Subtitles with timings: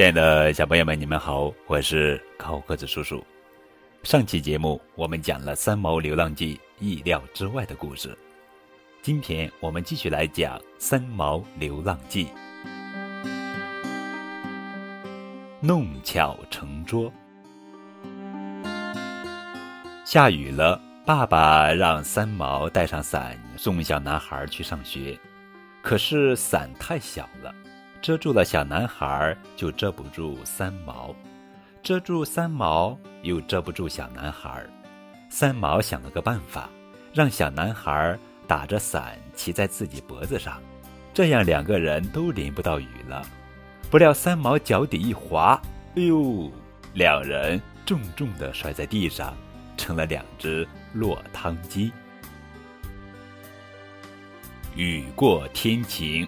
[0.00, 3.22] 亲爱的小朋友们，你们好，我是高个子叔叔。
[4.02, 8.16] 上期节目我们讲了三毛流浪记意料之外的故事，
[9.02, 12.28] 今天我们继续来讲三毛流浪记。
[15.60, 17.12] 弄巧成拙。
[20.06, 25.14] 下雨了，爸爸让三毛带上伞送小男孩去上学，
[25.82, 27.54] 可是伞太小了。
[28.02, 31.14] 遮住了小男孩，就遮不住三毛；
[31.82, 34.64] 遮住三毛，又遮不住小男孩。
[35.28, 36.70] 三毛想了个办法，
[37.12, 40.62] 让小男孩打着伞骑在自己脖子上，
[41.12, 43.22] 这样两个人都淋不到雨了。
[43.90, 45.60] 不料三毛脚底一滑，
[45.94, 46.50] 哎呦，
[46.94, 49.36] 两人重重的摔在地上，
[49.76, 51.92] 成了两只落汤鸡。
[54.74, 56.26] 雨过天晴。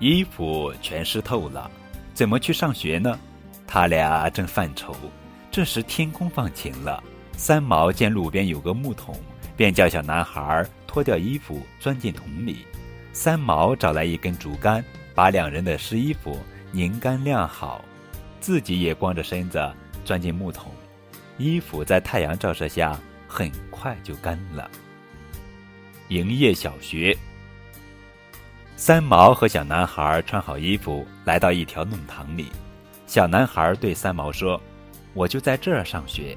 [0.00, 1.70] 衣服全湿透了，
[2.14, 3.18] 怎么去上学呢？
[3.66, 4.96] 他俩正犯愁。
[5.50, 7.04] 这时天空放晴了，
[7.36, 9.14] 三毛见路边有个木桶，
[9.58, 12.64] 便叫小男孩脱掉衣服钻进桶里。
[13.12, 14.82] 三毛找来一根竹竿，
[15.14, 16.38] 把两人的湿衣服
[16.72, 17.84] 拧干晾好，
[18.40, 19.70] 自己也光着身子
[20.02, 20.72] 钻进木桶。
[21.36, 24.70] 衣服在太阳照射下很快就干了。
[26.08, 27.14] 营业小学。
[28.80, 32.46] 三毛和小男孩穿好衣服，来到一条弄堂里。
[33.06, 34.58] 小男孩对三毛说
[35.12, 36.34] ：“我就在这儿上学。”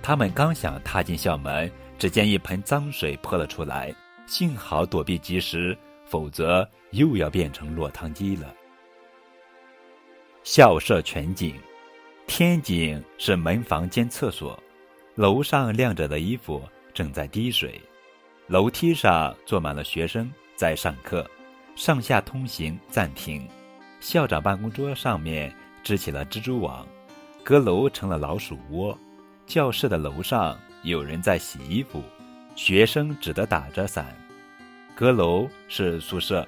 [0.00, 3.92] 他们刚想踏进校门，只见一盆脏水泼了出来，
[4.24, 8.54] 幸好躲避及时，否则又要变成落汤鸡了。
[10.44, 11.56] 校舍全景，
[12.28, 14.56] 天井是门房兼厕所，
[15.16, 16.62] 楼上晾着的衣服
[16.94, 17.80] 正在滴水，
[18.46, 21.28] 楼梯上坐满了学生在上课。
[21.76, 23.48] 上下通行暂停，
[24.00, 26.86] 校长办公桌上面支起了蜘蛛网，
[27.42, 28.96] 阁楼成了老鼠窝，
[29.44, 32.02] 教室的楼上有人在洗衣服，
[32.54, 34.14] 学生只得打着伞。
[34.94, 36.46] 阁楼是宿舍，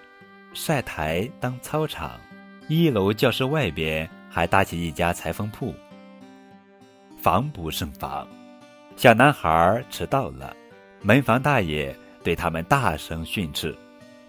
[0.55, 2.13] 晒台当操场，
[2.69, 5.75] 一楼教室外边还搭起一家裁缝铺。
[7.21, 8.27] 防不胜防，
[8.95, 10.57] 小男孩迟到了，
[11.03, 13.77] 门房大爷对他们大声训斥。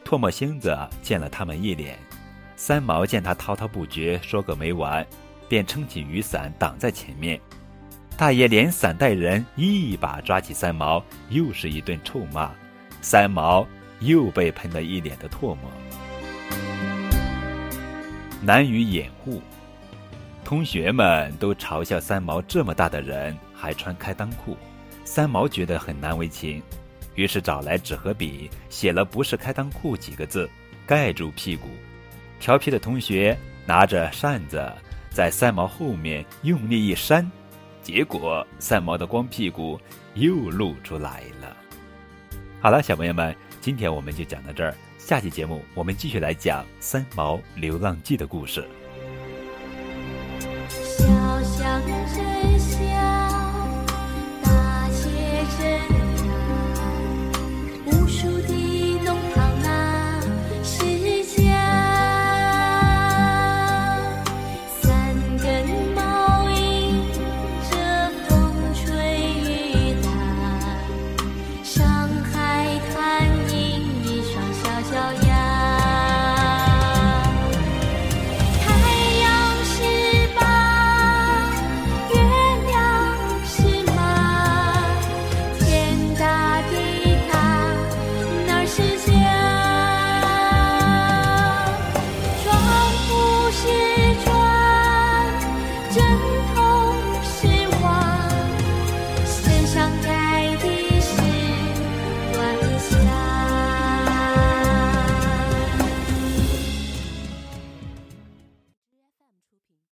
[0.07, 0.73] 唾沫星子
[1.03, 1.99] 溅了他们一脸，
[2.55, 5.05] 三毛见他滔滔不绝说个没完，
[5.49, 7.37] 便撑起雨伞挡在前面。
[8.15, 12.49] 大爷连伞带人一把抓起三毛，又是一顿臭骂。
[13.01, 13.67] 三毛
[13.99, 15.69] 又被喷得一脸的唾沫。
[18.41, 19.41] 难于掩护，
[20.41, 24.55] 同学们都嘲笑三毛这么大的人还穿开裆裤，
[25.03, 26.63] 三毛觉得很难为情。
[27.17, 30.47] 于是找来纸和笔，写了“不是开裆裤”几个字，
[30.85, 31.67] 盖住屁股。
[32.39, 33.35] 调皮的同学
[33.65, 34.71] 拿着扇子，
[35.09, 37.27] 在三毛后面用力一扇，
[37.81, 39.79] 结果三毛的光屁股
[40.13, 41.57] 又露出来了。
[42.61, 48.63] 好了，小朋友们，今天我们就讲到这儿，下期节目我们继续来讲《三毛流浪记》的故事。
[51.43, 51.65] 小